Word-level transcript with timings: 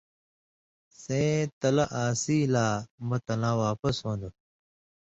سَیں 1.01 1.35
تلہ 1.59 1.85
آن٘سیۡ 2.03 2.43
لا 2.53 2.65
مہ 3.07 3.17
تلاں 3.25 3.55
واپس 3.63 3.95
ہُون٘دوۡ، 4.03 4.33